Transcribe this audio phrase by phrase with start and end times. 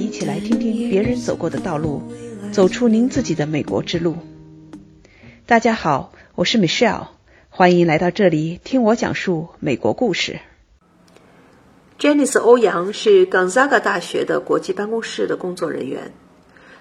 [0.00, 2.02] 一起来听听别人走过的道路，
[2.52, 4.16] 走出您自己的美国之路。
[5.44, 7.08] 大家好，我是 Michelle，
[7.50, 10.40] 欢迎来到这里听我讲述美国故事。
[11.98, 16.12] Janice 欧阳是 Gonzaga 大学的国际办公室的工作人员，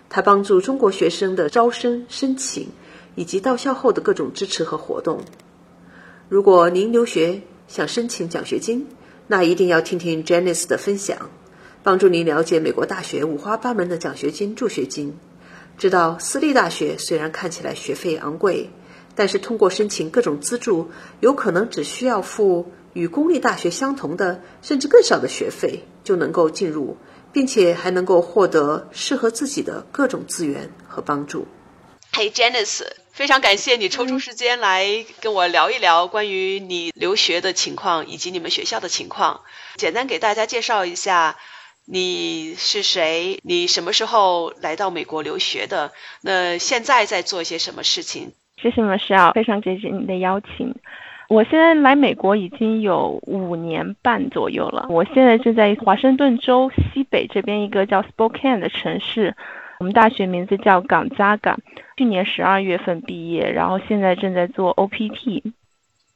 [0.08, 2.70] 他帮助中国学生的招生申请
[3.16, 5.20] 以及到校后的各种支持和活动。
[6.29, 8.88] 如果您留学想申请奖学金，
[9.28, 11.29] 那一定要听听 Janice 的分享，
[11.82, 15.18] 帮助您了解美国大学五花八门的奖学金、助学金。
[15.78, 18.70] 知道私立大学虽然看起来学费昂贵，
[19.15, 26.97] 但是通过申请各种资助，有可能只需要付与公立大学相同的甚至更少的学费，就能够进入，
[27.32, 31.48] 并且还能够获得适合自己的各种资源和帮助。
[32.11, 39.42] Hey Janice，非常感谢你抽出时间来跟我聊一聊关于你留学的情况以及你们学校的情况。
[39.78, 41.38] 简单给大家介绍一下。
[41.92, 43.40] 你是谁？
[43.42, 45.92] 你什么时候来到美国留学的？
[46.22, 48.32] 那现在在做些什么事情？
[48.62, 50.76] 谢谢 Michelle，非常感谢你的邀请。
[51.30, 54.86] 我现在来美国已经有五年半左右了。
[54.92, 59.36] 我现在是在华盛顿州西北这边一个叫 Spokane 的城市，
[59.80, 61.60] 我们大学名字叫港扎港。
[61.98, 65.54] 去年十二月份毕业，然后现在正在做 OPT。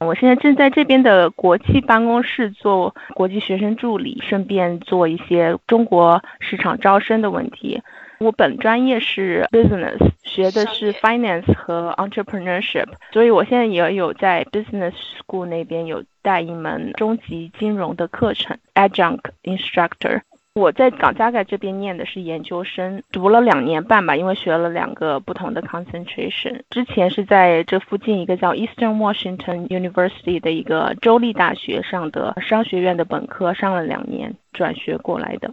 [0.00, 7.82] 我现在正在这边的国际办公室做国际学生助理，顺便做一些中国市场招生的问题。
[8.20, 20.20] 我本专业是 business，学的是 finance 和 entrepreneurship，所以我现在也有在 business school 那边有带一门中级金融的课程，adjunct instructor。
[20.54, 26.60] 我在港加盖这边念的是研究生，读了两年半吧，因为学了两个不同的 concentration。
[26.70, 35.50] 之前是在这附近一个叫 Eastern Washington University 的一个州立大学上的商学院的本科，上了两年，转学过来的。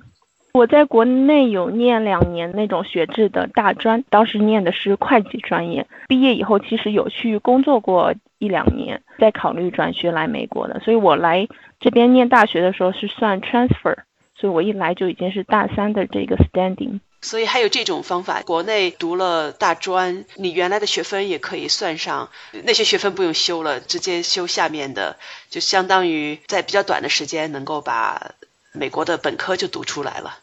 [0.53, 5.88] 我在国内有念两年那种学制的大专，当时念的是会计专业。
[6.08, 10.80] 毕业以后其实有去工作过一两年，在考虑转学来美国的。
[10.81, 11.47] 所以我来
[11.80, 13.96] 这边念大学的时候是算 transfer。
[14.41, 22.28] 所以我一来就已经是大三的这个 standing，所以还有这种方法，国内读了大专，你原来的学分也可以算上，
[22.63, 25.16] 那些学分不用修了，直接修下面的，
[25.52, 28.31] 就相当于在比较短的时间能够把
[28.74, 30.40] 美国的本科就读出来了。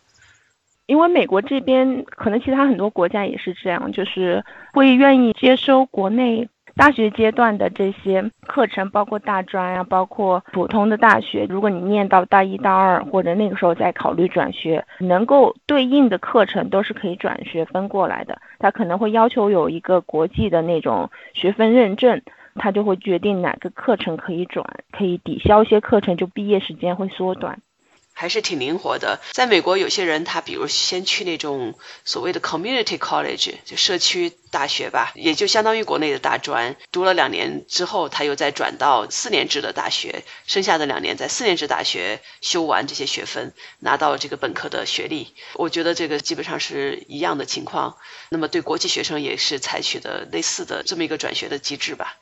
[0.87, 6.49] 因为美国这边可能其他很多国家也是这样，就是会愿意接收国内。
[6.79, 18.41] 大学阶段的这些课程，包括大专啊，包括普通的大学，如果你念到大一、大二，或者那个时候再考虑转学，能够对应的课程都是可以转学分过来的。
[18.61, 22.23] 他可能会要求有一个国际的那种学分认证，
[22.55, 27.59] 他就会决定哪个课程可以转，可以抵消一些课程，就毕业时间会缩短。
[28.19, 29.21] 还是挺灵活的。
[29.31, 45.33] 在美国，有些人他比如先去那种所谓的 community college，就社区大学吧，也就相当于国内的大专，读了两年之后，他又再转到四年制的大学，剩下的两年在四年制大学修完这些学分，拿到这个本科的学历。
[45.55, 47.97] 我觉得这个基本上是一样的情况。
[48.31, 52.17] 那么对国际学生也是采取的类似的这么一个转学的机制吧。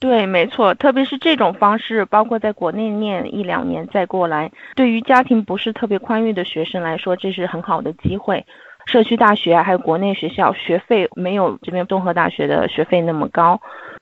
[0.00, 8.42] 对，没错，特别是这种方式，包括在国内念一两年再过来，对于家庭不是特别宽裕的学生来说，这是很好的机会。
[8.86, 13.60] 社区大学还有国内学校学费没有这边综合大学的学费那么高，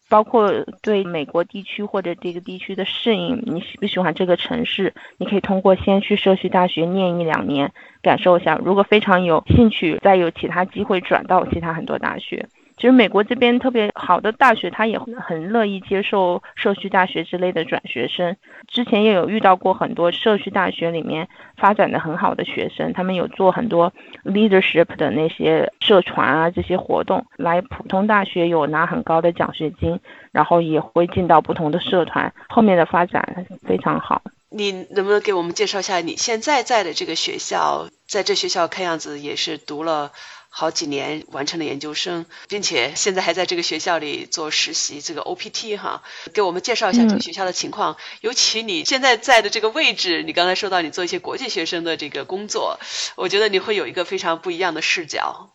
[0.08, 8.56] 包括对美国地区或者这个地区的适应，你喜不喜欢这个城市，你可以通过先去社区大学念一两年，感受一下。
[8.64, 12.46] 如果非常有兴趣，再有其他机会转到其他很多大学。
[12.78, 18.36] 其实美国这边特别好的大学，他也很乐意接受社区大学之类的转学生。
[18.68, 23.92] 之前也有遇到过很多社区大学里面发展的很好的学生，他们有做很多
[24.24, 29.98] leadership 的那些社团啊这些活动，来普通大学有拿很高的奖学金，
[30.30, 34.22] 然后也会进到不同的社团，后面的发展非常好。
[34.50, 37.88] 你能不能给我们介绍一下你现在在的这个学校？
[38.06, 40.12] 在这学校看样子也是读了。
[40.58, 46.02] 好几年完成了研究生，并且现在还在这个学校里做实习，这个 OPT 哈，
[46.34, 47.96] 给我们介绍一下这个学校的情况。
[48.22, 52.80] 尤其你现在在的这个位置，你刚才说到你做一些国际学生的这个工作，
[53.14, 55.50] 我觉得你会有一个非常不一样的视角。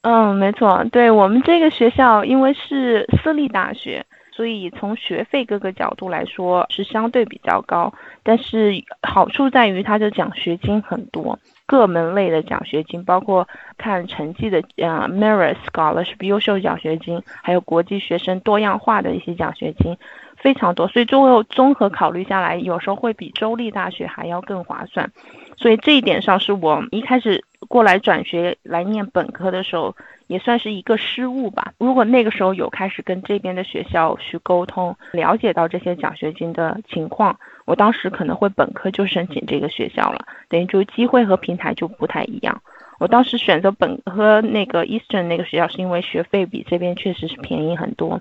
[0.00, 7.92] 嗯，没错，对我们这个学校，因为是私立大学，所以从学费各个角度来说是相对比较高，
[8.22, 11.38] 但是好处在于它的奖学金很多。
[11.68, 19.94] 各门类的奖学金，包括看成绩的，呃，Merit Scholarship 优秀奖学金，还有国际学生多样化的一些奖学金，
[20.38, 20.88] 非常多。
[20.88, 25.12] 所以综合综合考虑下来，有时候会比州立大学还要更划算。
[25.58, 29.94] 所以这一点上是我一开始过来转学来念本科的时候，
[30.28, 31.72] 也算是一个失误吧。
[31.78, 42.62] 如果那个时候有开始跟这边的学校去沟通，了解到这些奖学金的情况，我当时可能会本科就申请这个学校了，等于就机会和平台就不太一样。
[43.00, 48.20] 我当时选择本科那个 Eastern 那个学校，是因为学费比这边确实是便宜很多，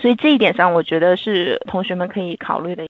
[0.00, 2.86] 所以这一点上，我觉得是同学们可以考虑的。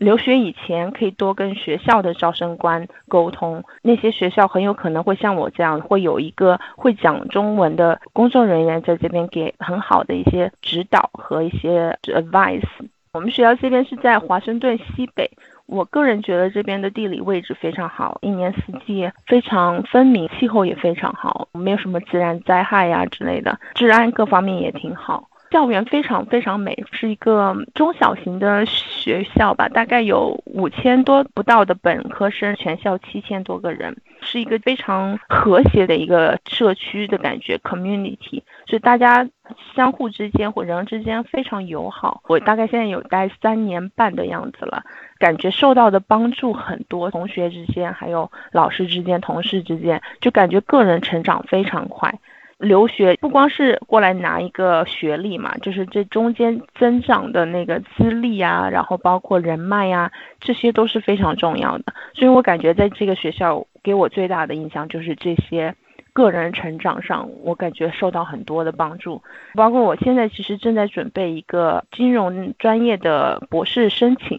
[0.00, 12.64] 留学以前可以多跟学校的招生官沟通，那些学校很有可能会像我这样，会有一个会讲中文的工作人员在这边给很好的一些指导和一些 advice。
[13.12, 15.30] 我们学校这边是在华盛顿西北。
[15.66, 25.28] 我个人觉得这边的地理位置非常好，一年四季非常分明，气候也非常好，没有什么自然灾害呀之类的，治安各方面也挺好。
[25.50, 39.28] 校园非常非常美，是一个中小型的学校吧，大概有五千多不到的本科生，全校七千多个人，是一个非常和谐的一个社区的感觉，community，所以大家
[39.74, 42.22] 相互之间或人之间非常友好。
[42.28, 44.84] 我大概现在有待三年半的样子了，
[45.18, 52.14] 感觉受到的帮助很多，同学之间还有老师之间、同事之间，就感觉个人成长非常快。
[52.60, 61.84] 留学不光是过来拿一个学历嘛，就是这中间增长的那个资历啊，然后包括人脉呀，这些都是非常重要的。
[62.12, 65.74] 所以我感觉在这个学校给我最大的印象就是这些
[66.12, 69.22] 个人成长上，我感觉受到很多的帮助。
[69.54, 74.38] 包括我现在其实正在准备一个金融专业的博士申请。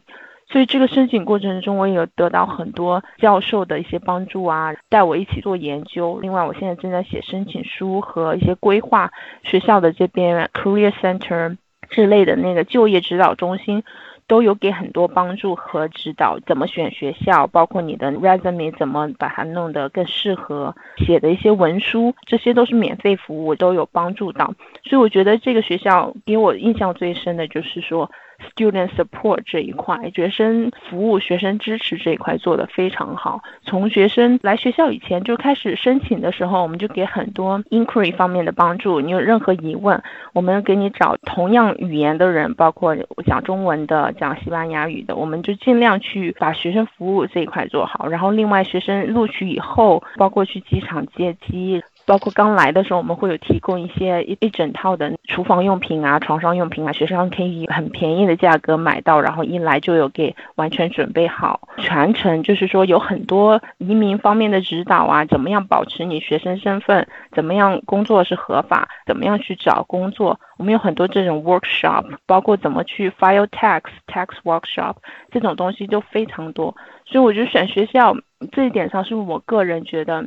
[0.52, 6.20] 所以这个申请过程中，我也有得到很多教授的一些帮助啊，带我一起做研究。
[6.22, 9.10] 另外，我现在正在写申请书和一些规划，
[9.44, 11.56] 学校的这边 career center
[11.90, 13.84] 之类的那个就业指导中心，
[14.28, 24.54] 都有给很多帮助和指导，怎么选学校，包括你的 resume 怎么把它弄得更适合，写的一些文书，这些都是免费服务，都有帮助到。
[24.84, 28.10] 所以我觉得这个学校给我印象最深的就是说。
[28.56, 33.40] Student support 这一块，学生服务、学生支持这一块做得非常好。
[33.62, 39.00] 从学生来学校以前就开始申请的时候，我们就给很多 inquiry 方面的帮助。
[39.00, 40.02] 你有任何疑问，
[40.34, 42.96] 我们给你找同样语言的人，包括
[43.28, 48.08] 讲中文的、讲西班牙语的，我们就尽量去把学生服务这一块做好。
[48.08, 51.84] 然后，另外学生录取以后，包括去机场接机。
[52.06, 74.96] 包括刚来的时候，我们会有提供一些一一整套的厨房用品啊、床上用品啊，学生可以以很便宜的价格买到，然后一来就有给完全准备好，全程就是说有很多移民方面的指导啊，怎么样保持你学生身份，怎么样工作是合法，怎么样去找工作，我们有很多这种 workshop，包括怎么去 file tax tax workshop
[75.32, 76.76] 这种东西都非常多，
[77.06, 78.16] 所以我觉得选学校
[78.52, 80.26] 这一点上是我个人觉得。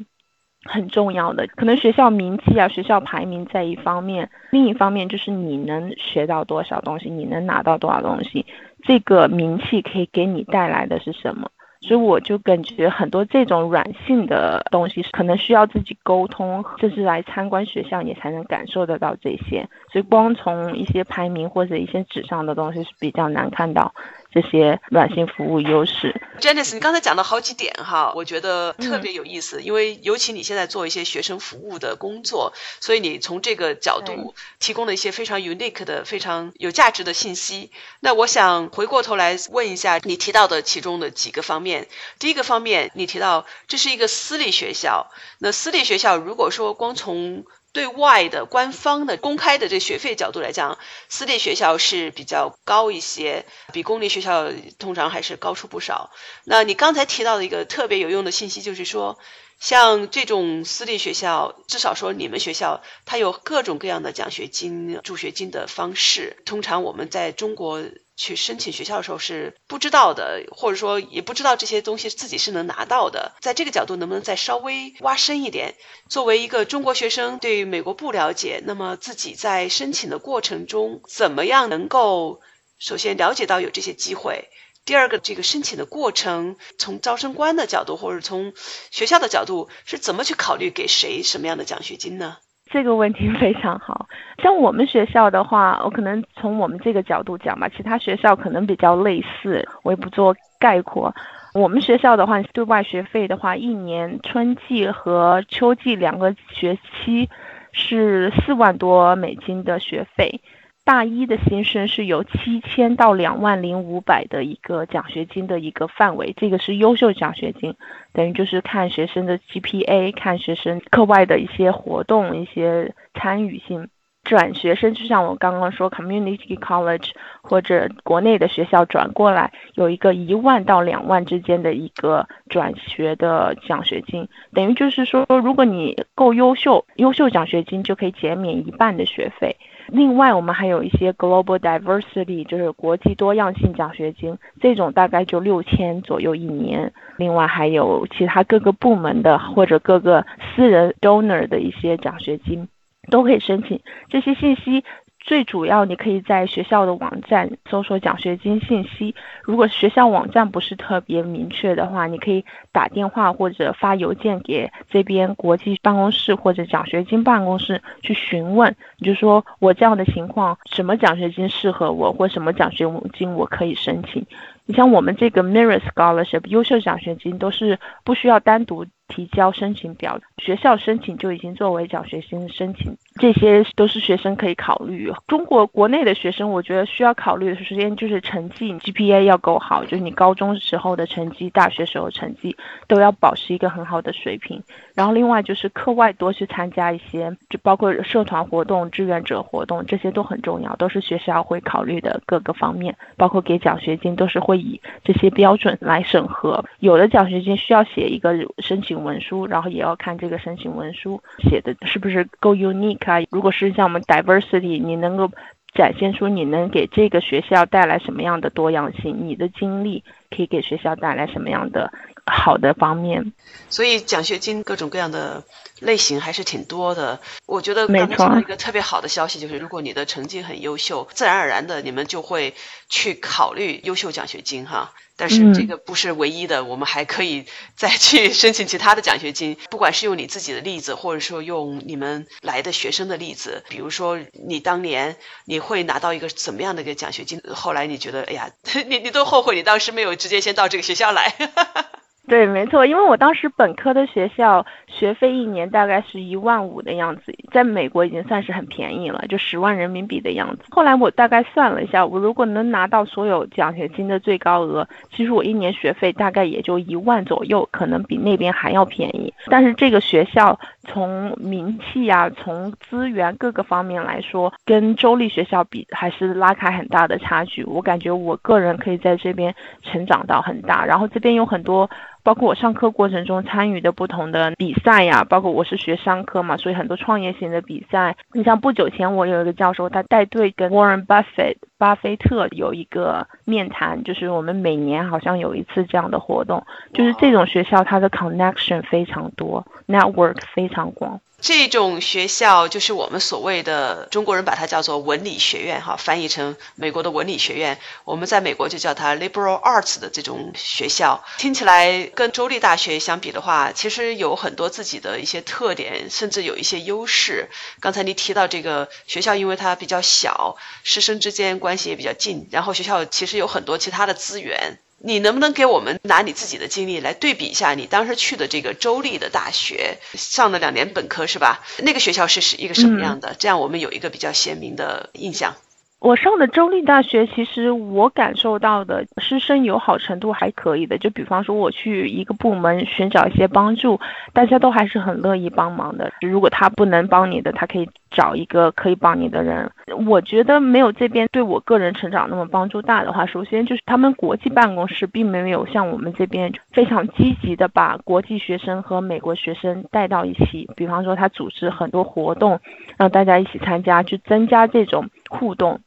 [0.64, 8.44] 很重要的，可能学校名气啊，学校排名在一方面，另一方面就是你能学到多少东西，你能拿到多少东西，
[8.82, 11.50] 这个名气可以给你带来的是什么？
[11.80, 19.68] 所以我就感觉很多这种软性的东西，可能需要自己沟通，就是来参观学校，你才能感受得到这些。
[19.92, 23.92] 所以光从一些排名或者一些纸上的东西是比较难看到。
[24.34, 37.70] 这些软性服务优势，Janice，你刚才讲了好几点哈，我觉得特别有意思，因为尤其你现在做一些学生服务的工作，所以你从这个角度提供了一些非常 unique 的、非常有价值的信息。
[38.00, 41.86] 那我想回过头来问一下你提到的其中的几个方面。
[42.18, 50.78] 第一个方面，你提到这是一个私立学校，那私立学校如果说光从对外的官方的公开的这个学费角度来讲，
[51.08, 56.12] 私立学校是比较高一些，比公立学校通常还是高出不少。
[56.44, 59.18] 那你刚才提到的一个特别有用的信息，就是说，
[59.58, 66.36] 像这种私立学校，至少说你们学校，它有各种各样的奖学金、助学金的方式。
[66.46, 67.82] 通常我们在中国。
[68.16, 73.32] 去申请学校的时候是不知道的，或者说也不知道这些东西自己是能拿到的。
[73.40, 75.74] 在这个角度，能不能再稍微挖深一点？
[76.08, 82.40] 作为一个中国学生，对美国不了解，那么自己在申请的过程中，怎么样能够
[82.78, 84.48] 首先了解到有这些机会？
[84.84, 88.52] 第二个，这个申请的过程，从招生官的角度，或者从
[88.90, 92.36] 学校的角度，是怎么去考虑给谁什么样的奖学金呢？
[92.74, 94.08] 这个问题 非常好，
[94.42, 101.14] 像我们学校的话，我可能从我们这个角度讲吧，其他学校可能比较类似，我也不做概括。
[101.54, 107.30] 我们学校的话，对外学费的话，一年春季和秋季两个学期
[107.70, 110.40] 是四万多美金的学费。
[110.84, 117.74] 大一的新生是有七千到两万零五百的一个奖学金的一个范围，这个是优秀奖学金，
[118.12, 123.88] 等于就是看学生的 GPA，看学生课外的一些活动、一些参与性。
[124.24, 127.10] 转学生就像我刚刚说，community college
[127.42, 139.56] 或者国内的学校转过来，有一个一万到两万之间的一个转学的奖学金，等于就是说，如果你够优秀，优秀奖学金就可以减免一半的学费。
[139.88, 146.90] 另外，我们还有一些 global diversity，就是国际多样性奖学金，这种大概就六千左右一年。
[147.18, 152.66] 另外还有其他各个部门的或者各个私人 donor 的一些奖学金。
[153.10, 154.84] 都可以申请这些信息，
[155.20, 159.14] 最主要你可以在学校的网站搜索奖学金信息。
[159.42, 168.74] 如果学校网站不是特别明确的话，你可以打电话或者发邮件给这边国际办公室或者奖学金办公室去询问。
[168.98, 172.84] 你就说我这样的情况，什么奖学金适合我，或什么奖学
[173.14, 174.26] 金我可以申请。
[174.66, 178.86] 你像我们这个 Mirror Scholarship 优秀奖学金都是不需要单独。
[179.08, 185.12] 提交申请表，学校申请就已经作为奖学金申请，这些都是学生可以考虑。
[185.28, 192.56] 中国国内的学生，我觉得需要考虑的首先就是成绩，GPA 要够好，就是你高中时候的成绩、大学时候成绩
[192.88, 194.60] 都要保持一个很好的水平。
[194.94, 202.96] 然后另外就是课外多去参加一些，就包括社团活动、志愿者活动，这些都很重要，都是学校会考虑的各个方面。
[203.16, 206.64] 包括给奖学金都是会以这些标准来审核。
[206.80, 208.94] 有的奖学金需要写一个申请。
[209.04, 213.20] 文书，然后也要看这个申请文书写的是不是够 unique 啊？
[213.30, 215.30] 如果是像我们 diversity，你能够
[215.74, 221.92] 展现出你能给这个学校带来什么样的多样性，你的经历可以给学校带来什么样的
[222.24, 223.32] 好的方面。
[223.68, 225.42] 所以奖学金各种各样的
[225.80, 227.18] 类型还是挺多的。
[227.46, 232.54] 我觉得刚才说一个特别好的消息就是，如果你的成绩很优秀，自然而然的你们就会
[232.88, 234.92] 去考虑优秀奖学金哈。
[235.16, 237.44] 但是这个不是唯一的，我们还可以
[237.76, 239.56] 再去申请其他的奖学金。
[239.70, 247.40] 不管是用你自己的例子，或者说用你们来的学生的例子，比如说你当年你会拿到一个怎么样的一个奖学金？
[247.54, 248.50] 后来你觉得，哎呀，
[248.88, 251.32] 你你都后悔你当时没有直接先到这个学校来。
[252.26, 257.22] 对，没错，因为我当时本科的学校学费一年大概是一万五的样子，
[257.54, 260.64] 在美国已经算是很便宜了，就十万人民币的样子。
[260.70, 269.32] 后来我大概算了一下，我如果能拿到所有奖学金的最高额，其实我一年学费大概也就一万左右，可能比那边还要便宜。
[269.46, 277.62] 但是这个学校从名气啊，从资源各个方面来说，跟州立学校比还是拉开很大的差距。
[277.62, 281.88] 我感觉我个人可以在这边成长到很大，然后这边有很多。
[282.24, 288.16] 包括我上课过程中参与的不同的比赛呀，包括我是学商科嘛，所以很多创业型的比赛。
[288.32, 296.64] 你像不久前我有一个教授，他带队跟 Warren Buffett 巴菲特有一个面谈，就是我们每年好像有一次这样的活动，
[296.94, 301.20] 就是这种学校它的 connection 非常多，network 非常广。
[301.46, 307.78] 这种学校就是我们所谓的中国人把它叫做文理学院，哈，翻译成美国的文理学院。
[308.04, 311.22] 我们在美国就叫它 liberal arts 的这种学校。
[311.36, 317.50] 听起来跟州立大学相比的话，其实有很多自己的一些特点，甚至有一些优势。
[317.78, 324.78] 刚才你提到这个学校，因为它比较小，师生之间关系也比较近，然后学校其实有很多其他的资源。
[325.06, 327.74] 你能不能给我们拿你自己的经历来对比一下？
[327.74, 331.60] 你当时去的这个州立的大学，上了两年本科是吧？
[331.82, 333.36] 那个学校是是一个什么样的？
[333.38, 335.54] 这样我们有一个比较鲜明的印象。
[336.00, 340.98] 我上的州立大学，其实我感受到的师生友好程度还可以的。
[340.98, 343.98] 就比方说，我去一个部门寻找一些帮助，
[344.34, 346.12] 大家都还是很乐意帮忙的。
[346.20, 349.70] 如果他不能帮你的，他可以找一个可以帮你的人。
[350.06, 360.66] 我觉得没有这边对我个人成长那么帮助大的话，首先就是他们国际办公室并没有像我们这边非常积极的把国际学生和美国学生带到一起。
[360.76, 362.58] 比方说，他组织很多活动，
[362.96, 365.80] 让大家一起参加，去增加这种互动。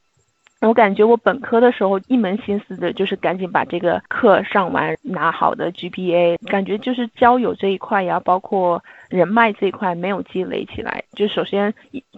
[0.62, 6.38] 我感觉我本科的时候一门心思的就是赶紧把这个课上完，拿好的 GPA。
[6.48, 11.04] 感觉就是交友这一块呀，包括人脉这一块没有积累起来。
[11.14, 11.72] 就首先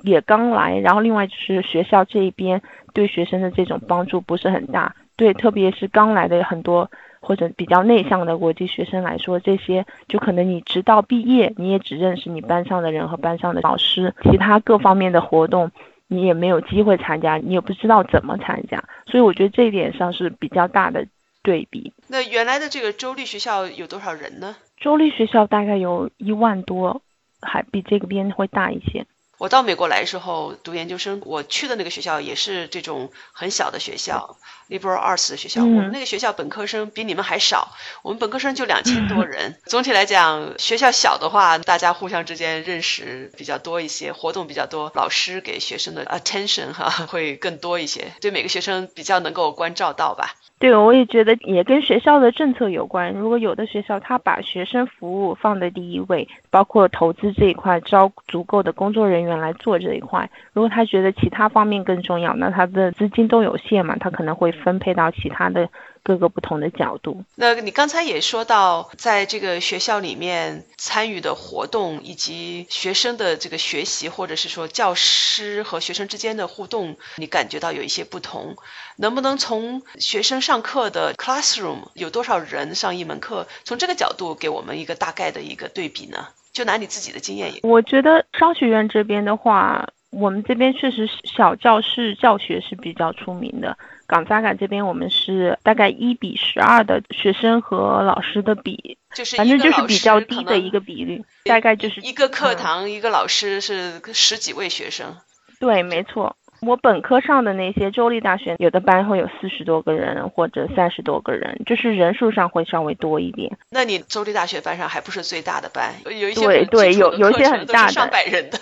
[0.03, 2.61] 也刚来，然后另外就是学校这一边
[2.93, 4.95] 对学生的这种帮助不是很大。
[5.17, 15.69] 对，特别是刚来的很多或者比较内向的国际学生来说，这些就可能你直到毕业，你也只认识你班上的人和班上的老师，其他各方面的活动。
[16.09, 21.05] 你也没有机会参加，你也不知道怎么参加，所以我觉得这一点上是比较大的
[21.43, 21.93] 对比。
[22.07, 24.55] 那原来的这个州立学校有多少人呢？
[24.77, 27.01] 州立学校大概有一万多，
[27.41, 29.05] 还比这个边会大一些。
[29.39, 35.61] 我到美国来的时候读研究生，我去的那个学校也是这种很小的学校，liberal arts 的学校。
[35.61, 39.57] 我们那个学校本科生比你们还少，我们本科生就两千多人。
[39.65, 50.35] 总体来讲，学校小的话，大家互相之间认识比较多一些，活动比较多，老师给学生的 attention 哈会更多一些，对每个学生比较能够关照到吧。
[50.59, 53.13] 对，我也觉得也跟学校的政策有关。
[53.13, 60.29] 如果有的学校他把学生服务放在第一位，包括投资这一块，招足够的工作人员来做这一块。
[60.51, 65.69] 如果他觉得其他方面更重要，那他的资金都有限嘛，他可能会分配到其他的。
[66.03, 67.23] 各个不同的角度。
[67.35, 78.55] 那你刚才也说到，在这个学校里面参与的活动，以及学生的这个学习，或者是说教师和学生之间的互动，你感觉到有一些不同。
[78.97, 86.27] 能不能从学生上课的 classroom 有多少人上一门课，从这个角度给我们一个大概的一个对比呢？
[86.51, 87.53] 就拿你自己的经验。
[87.61, 93.77] 我觉得商学院这边的话，我们这边确实小教室教学是比较出名的。
[94.09, 105.15] 港扎港这边我们是大概一比十二的学生和老师的比，就是反正就是比较低的一个比率，大概就是一个课堂一个老师是十几位学生。
[105.59, 106.35] 对，没错。
[106.61, 113.55] 我本科上的那些州立大学，有的班会有四十多个人或者三十多个人，就是人数上会稍微多一点。
[113.69, 118.57] 那你州立大学班上还不是最大的班，有一些对对有有一些很大的上百人的。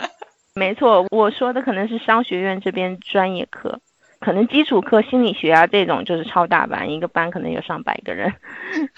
[0.56, 3.78] 没错，我说的可能是商学院这边专业课。
[4.20, 8.32] 可能基础课心理学啊这种就是超大班，一个班可能有上百个人。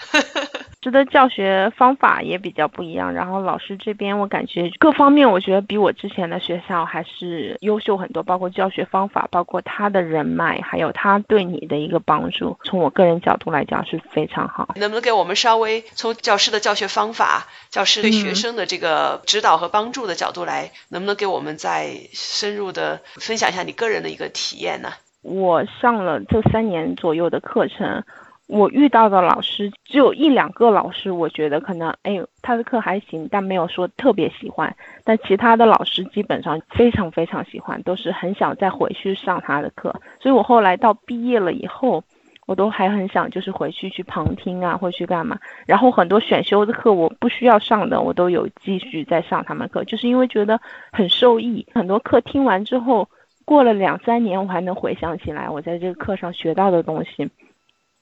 [0.81, 14.73] 师的教学方法也比较不一样，然后老师这边我感觉各方面我觉得比我之前的学校还是优秀很多，包括教学方法，包括他的人脉，还有他对你的一个帮助，从我个人角度来讲是非常好。
[14.77, 24.93] 能不能给我们稍微从教师的教学方法、教师对学生的这个指导和帮助的角度来，能不能给我们再深入的分享一下你个人的一个体验呢？
[25.21, 28.01] 我上了这三年左右的课程，
[28.49, 34.75] 我遇到的老师只有一两个老师，我觉得可能哎，他的课还行，但没有说特别喜欢。
[35.03, 39.93] 但其他的老师基本上非常非常喜欢，都是很想再回去上他的课。
[40.19, 42.03] 所以我后来到毕业了以后，
[42.47, 45.37] 我都还很想就是回去去旁听啊，或去干嘛。
[45.67, 50.59] 然后很多选修的课我不需要上的，我都有继续在上他们课，就是因为觉得
[50.91, 51.65] 很受益。
[51.73, 53.07] 很多课听完之后。
[53.45, 57.27] 过了两三年，我还能回想起来我在这个课上学到的东西，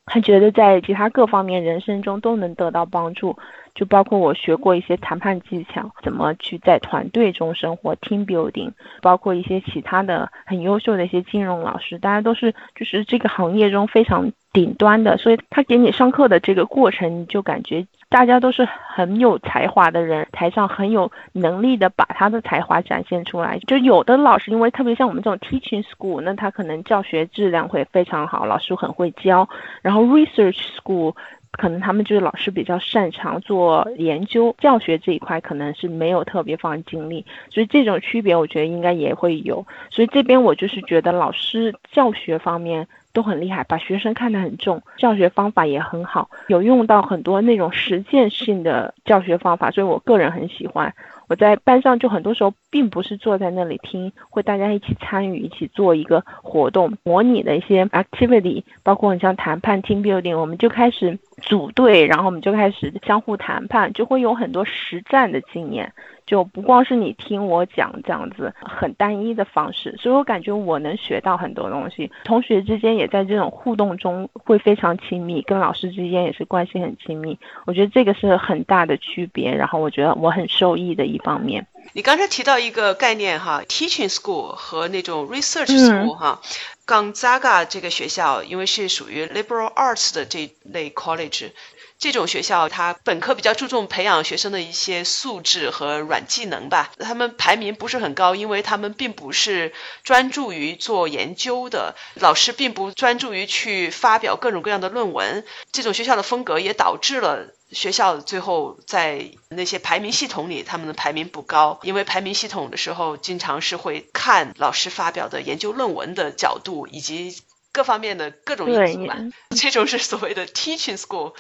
[0.07, 3.37] 他觉得在其他各方面人生中都能得到帮助。
[3.75, 8.71] 就包括我学过一些谈判技巧，怎么去在团队中生活，team building，
[9.03, 17.85] 包括一些其他的很优秀的一些金融老师，大家都是就是这个行业中非常顶端的，所以他给你上课的这个过程，你就感觉。
[18.09, 23.59] 大家都是很有才华的人，台上很有能力的把他的才华展现出来。
[23.67, 29.47] 就有的老师，因为特别像我们这种 teaching school，那他可能教学质量会非常好，老师很会教。
[29.81, 31.13] 然后 research school，
[31.51, 37.25] 可能他们就是老师比较擅长做研究教学这一块，可能是没有特别放精力。
[37.49, 39.65] 所以这种区别，我觉得应该也会有。
[39.89, 42.87] 所以这边我就是觉得老师教学方面。
[43.17, 50.93] 都很厉害，把学生看得很重，教学方法也很好，有用到很多那种实践性的教学方法，所以我个人很喜欢。
[51.27, 65.91] 我在班上就很多时候并不是坐在那里听，会大家一起参与，一起做一个活动，模拟的一些 activity，包括你像谈判 team building，我们就开始组队，然后我们就开始相互谈判，就会有很多实战的经验。
[66.25, 72.11] 就不光是你听我讲这样子很单一的方式，所以我感觉我能学到很多东西。
[72.25, 77.39] 同学之间也在这种互动中会非常亲密，跟老师之间也是关系很亲密。
[77.65, 81.65] 我觉得这个是很大的区别，然后我觉得我很受益的一方面。
[81.93, 86.41] 你刚才提到一个概念哈，teaching school 和那种 research school 哈
[86.85, 91.51] ，Gonzaga 这个学校因为是属于 liberal arts 的这类 college。
[91.99, 96.91] 这种学校，它本科比较注重培养学生的一些素质和软技能吧。
[96.99, 105.43] 他们排名不是很高，因为他们并不是专注于做研究的，老师并不专注于去发表各种各样的论文。
[105.71, 111.79] 这种学校的风格也导致了学校最后在那些排名系统里，他们的排名不高。
[111.81, 117.35] 因为排名系统的时候，经常是会看老师发表的研究论文的角度以及
[117.71, 119.17] 各方面的各种因素吧。
[119.49, 121.33] 这种是所谓的 teaching school。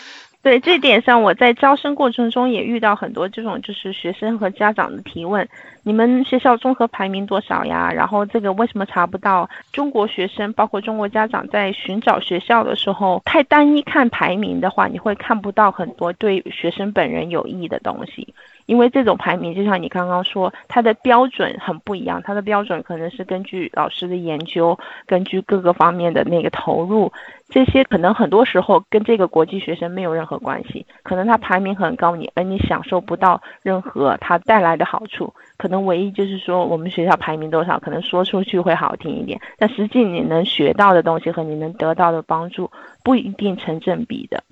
[0.47, 5.45] 对这点上，我在招生过程中也遇到很多这种，就是学生和家长的提问：
[5.83, 7.91] 你们学校综合排名多少呀？
[7.93, 9.49] 然后这个为什么查不到？
[9.73, 18.33] 中国学生包括中国家长在寻找学校的时候，太单一看排名的话，你会看不到很多对学生本人有益的东西。
[18.67, 22.21] 因为这种排名，就像你刚刚说，它的标准很不一样。
[22.21, 27.09] 它的标准可能是根据老师的研究，根据各个方面的那个投入，
[27.49, 30.85] 这些可能很多时候跟这个国际学生没有任何关系。
[31.03, 35.33] 可能他排名很高，你而你享受不到任何他带来的好处。
[35.57, 42.69] 可能唯一就是说，我们学校排名多少，可能说出去会好听一点，但实际你能学到的东西和你能得到的帮助
[43.03, 44.43] 不一定成正比的。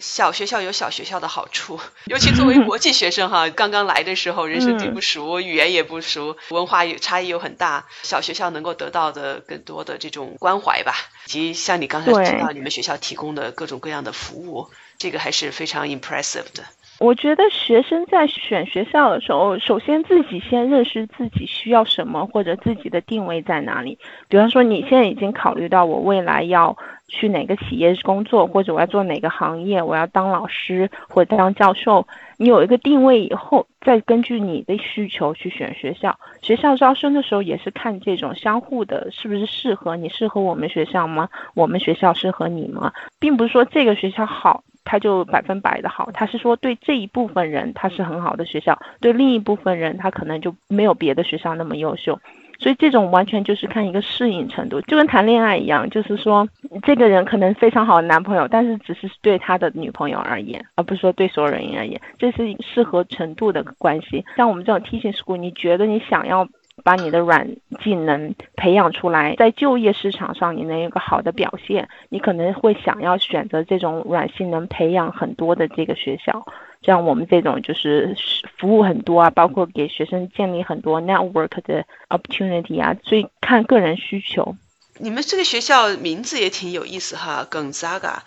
[0.00, 7.86] 小学校有小学校的好处， 尤其作为国际学生哈， 刚刚来的时候，人生地不熟，语言也不熟，文化有差异又很大。
[8.02, 10.94] 小学校能够得到的更多的这种关怀吧，
[11.26, 16.64] 以及像你刚才提到你们学校提供的各种各样的服务，这个还是非常 impressive 的。
[17.00, 23.98] 我觉得学生在选学校的时候，首先自己先认识自己需要什么，或者自己的定位在哪里。
[24.28, 26.76] 比方说，你现在已经考虑到我未来要
[27.08, 32.06] 去哪个企业工作，或者我要做哪个行业，我要当老师或者当教授。
[32.36, 36.14] 你有一个定位以后，再根据你的需求去选学校。
[36.42, 40.06] 学校招生的时候也是看这种相互的，是不是适合你？
[40.10, 41.30] 适合我们学校吗？
[41.54, 42.92] 我们学校适合你吗？
[43.18, 44.62] 并不是说这个学校好。
[44.90, 52.18] 他就百分百的好，他是说对这一部分人他是很好的学校，对另一部分人他可能就没有别的学校那么优秀，
[52.58, 56.44] 所以这种完全就是看一个适应程度，就跟谈恋爱一样，就是说
[56.82, 64.24] 这个人可能非常好的男朋友，但是只是对他的女朋友而言，而不是说对所有人而言，这是适合程度的关系。
[64.36, 66.48] 像我们这种 teaching school，你觉得你想要。
[66.82, 67.48] 把你的软
[67.82, 76.44] 技能培养出来，在就业市场上你能有个好的表现，你可能会想要选择这种软性能培养很多的这个学校。
[76.82, 78.16] 像我们这种就是
[78.58, 84.56] 服务很多啊，包括给学生建立很多 network 的 opportunity 啊，所以看个人需求。
[84.98, 88.18] 你们这个学校名字也挺有意思哈，Gonzaga。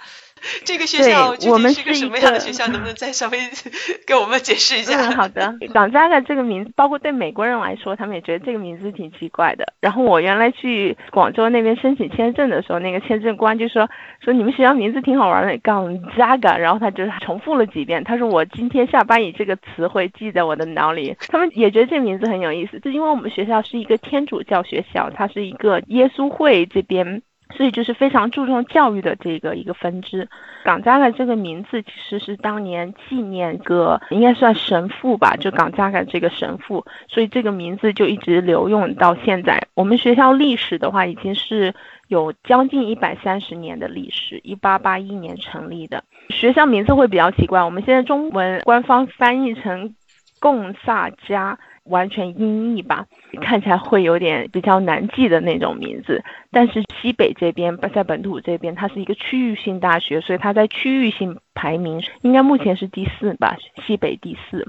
[0.65, 2.67] 这个学校我们是个什么样的学校？
[2.67, 3.37] 能不能再稍微
[4.05, 4.97] 给我们解释一下？
[5.09, 5.55] 嗯，好的。
[5.73, 9.73] 港扎的这个名字，包括对美国人来说，他们也觉得这个名字挺奇怪的。
[9.79, 16.57] 然后我原来去广州那边申请签证的时候，那个签证官就说说你们学校名字挺好玩的，港扎嘎。
[16.57, 21.15] 然后他就重复了几遍，他说我今天下班以这个词汇记在我的脑里。
[21.29, 27.21] 他们也觉得这个名字很有意思，就因为我们学校是一个天主教学校，它是一个耶稣会这边。
[27.55, 30.27] 所以就是非常注重教育的这个一个分支，
[30.63, 39.61] 港扎嘎这个名字其实是当年纪念个应该算神父吧，就港扎嘎这个神父，所以这个名字就一直留用到现在。
[39.75, 41.73] 我们学校历史的话，已经是
[42.07, 46.03] 有将近一百三十年的历史，一八八一年成立的。
[46.29, 49.93] 学校名字会比较奇怪，我们现在中文官方翻译成
[50.39, 51.59] 贡萨加。
[51.85, 53.05] 完全音译吧，
[53.41, 56.23] 看起来会有点比较难记的那种名字。
[56.51, 64.65] 但是西北这边，在本土这边，它是一个区域性大学，所以它在区域性排名应该目前是第四吧，西北第四。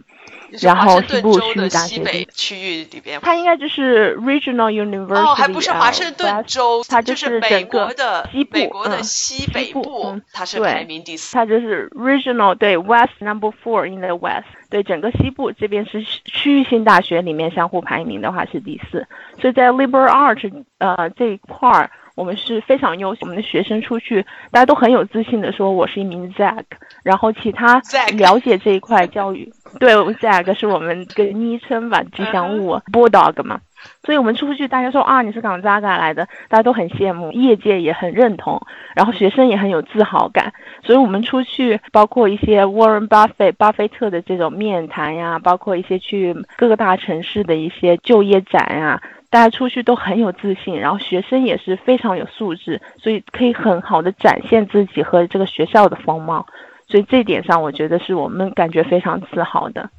[0.63, 5.15] 然后西部区域大学，西北区域里边，它应该就是 Regional University。
[5.15, 11.35] 哦，还不是华盛顿州，它就是美国的西部，美国的西北部，它是排名第四。
[11.35, 19.07] 它就是 Regional，对，West Number Four in the West，对，整个西部这边是区域性大学里面相互排名的话是第四。
[19.41, 21.91] 所以在 Liberal Arts 呃这一块儿。
[22.15, 26.63] 我们是非常优秀，我们的学生出去，大家都很有自信的说我是一名 Zack，
[27.03, 27.81] 然后其他
[28.17, 33.61] 了解这一块教育，对，Zack 是我们个昵称吧，吉祥物，Bulldog 嘛，
[34.05, 38.61] 所以我们出去，大家说啊你是港 Zack 来的，大家都很羡慕，业界也很认同，
[38.95, 40.53] 然后学生也很有自豪感，
[40.85, 49.03] 所以我们出去，包括一些 Warren Buffett 巴菲特的这种面谈呀，包括一些去各个大城市的一些就业展呀。
[49.35, 56.47] 大家出去都很有自信，然后学生也是非常有素质，所以可以很好的展现自己和这个学校的风貌，
[56.87, 59.91] 所以这点上我觉得是我们感觉非常自豪的。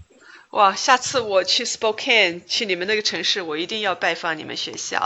[0.52, 5.02] 哇，下次我去 Spokane 去你们那个城市，我一定要拜访你们学校。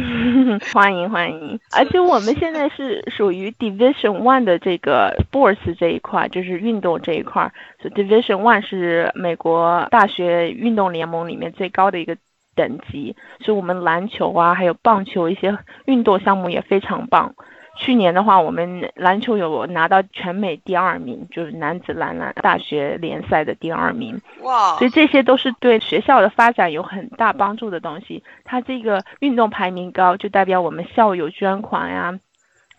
[0.72, 12.16] 欢迎欢迎，而且我们现在是 属于 Division One 的这个 Sports 这一块，就是运动这一块，所以 Division One 是美国大学运动联盟里面最高的一个。
[12.60, 17.34] 等级，所以我们篮球啊，还有棒球一些运动项目也非常棒。
[17.76, 24.20] 去年的话，我们篮球有拿到全美第二名，就是男子篮篮大学联赛的第二名。
[24.42, 24.76] 哇！
[24.76, 28.22] 所以这些都是对学校的发展有很大帮助的东西。
[28.44, 32.18] 它这个运动排名高，就代表我们校友捐款呀。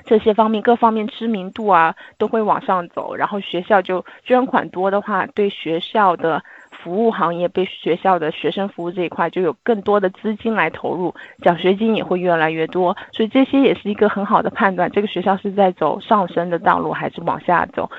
[0.05, 6.43] 这些方面各方面知名度啊都会往上走，然后学校就捐款多的话，对学校的
[6.83, 11.13] 服务行业、被学校的学生服务这一块就有更多的资金来投入，
[11.43, 17.89] 奖学金也会越来越多，所以这些也是一个很好的判断，这个学校是在走上升的道路还是往下走。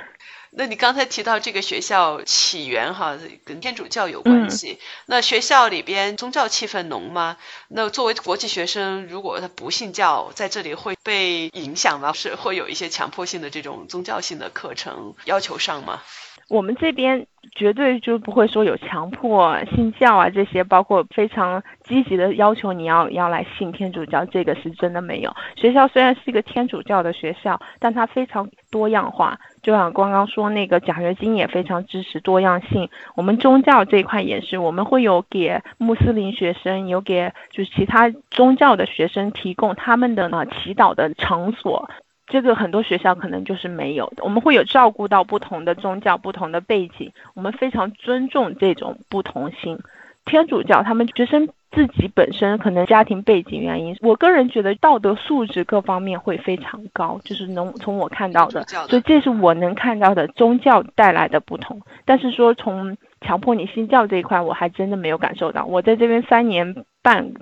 [0.55, 3.17] 那你刚才提到这个学校起源哈，
[3.47, 4.79] 跟天主教有关系。
[5.07, 7.39] 那学校里边宗教气氛浓吗？
[7.69, 12.13] 那作为国际学生，如果他不信教，在这里会被影响吗？
[12.13, 16.03] 是会有一些强迫性的这种宗教性的课程要求上吗？
[16.49, 25.35] 我们这边绝对就不会说有强迫信教啊，这些包括非常积极的要求你要要来信天主教，这个是真的没有。
[25.57, 29.39] 学校虽然是一个天主教的学校，但它非常多样化。
[29.63, 32.89] 就像刚刚说那个奖学金也非常支持多样性。
[33.15, 41.89] 我们宗教这一块也是，我们会有给穆斯林学生，有给就是其他宗教的学生提供他们的呢祈祷的场所。
[42.27, 44.25] 这个很多学校可能就是没有的。
[44.25, 49.79] 我们会有照顾到不同的宗教、不同的背景，我们非常尊重这种不同性。
[50.25, 61.81] 天主教他们学生自己本身可能家庭背景原因，我个人觉得道德素质各方面会非常高，就是能从我看到的，所以这是我能看到的宗教带来的不同。
[62.05, 65.65] 但是说从强迫你信教这一块，我还真的没有感受到。
[65.65, 67.33] 我在这边三年半。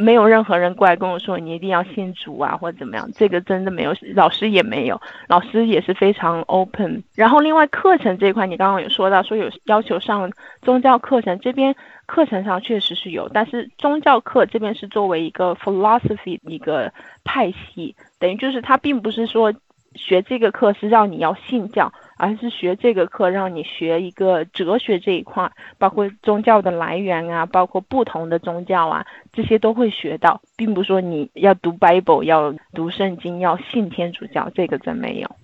[0.00, 7.02] 没有任何人过来跟我说你一定要信主啊，或者怎么样，这个真的没有，老师也没有，老师也是非常 open。
[7.16, 10.30] 然后另外课程这一块，你刚刚有说到说有要求上
[10.62, 11.74] 宗教课程，这边
[12.06, 16.92] 课程上确实是有，但是宗教课这边是作为一个 philosophy 一个
[17.24, 19.52] 派系，等于就是它并不是说
[19.96, 21.92] 学这个课是让你要信教。
[22.18, 35.36] 而是学这个课，让你学一个哲学这一块，包括宗教的来源啊，包括不同的宗教啊，这些都会学到，并不说你要读 Bible，要读圣经，要信天主教，这个真没有。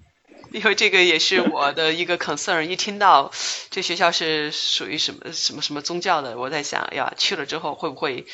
[0.52, 3.30] 因为这个也是我的一个 concern，一听到
[3.70, 8.26] 这学校是属于什么什么什么宗教的，我在想，呀，去了之后会不会？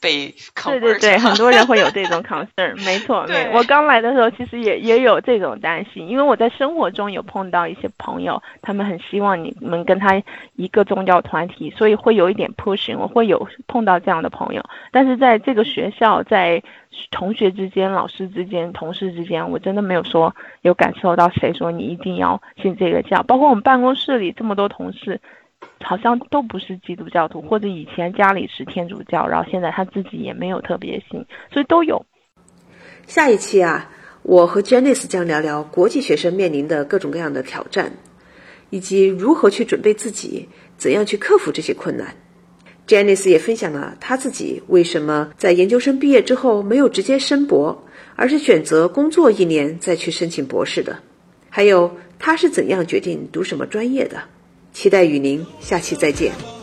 [0.00, 0.32] 被
[0.64, 10.22] 对对对，很多人会有这种 concern， 没错，没我刚来的时候其实也也有这种担心，因为我在生活中有碰到一些朋友，他们很希望你们跟他
[10.54, 16.62] 一个宗教团体，所以会有一点 pushing，我会有碰到这样的朋友，但是在这个学校，在
[17.10, 25.20] 同学之间、老师之间、同事之间，我真的没有说有感受到谁说你一定要信这个教，包括我们办公室里这么多同事。
[25.80, 32.04] 好像都不是基督教徒，或者以前家里是天主教，然后现在他自己也没有特别信，所以都有。
[33.06, 33.90] 下一期啊，
[34.22, 37.92] 我和 Janice 将聊聊国际学生面临的各种各样的挑战，
[38.68, 42.14] 以及如何去准备自己，怎样去克服这些困难。
[42.86, 47.84] Janice 也分享了他自己为什么在研究生毕业之后没有直接申博，
[48.16, 50.98] 而是选择工作一年再去申请博士的，
[51.48, 54.22] 还有他是怎样决定读什么专业的。
[54.78, 56.57] 期待与您下期再见。